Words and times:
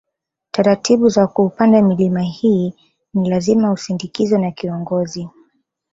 Taratibu 0.51 1.09
za 1.09 1.27
kuupanda 1.27 1.81
milima 1.81 2.21
hii 2.21 2.73
ni 3.13 3.29
lazima 3.29 3.71
usindikizwe 3.71 4.39
na 4.39 4.51
kiongozi 4.51 5.29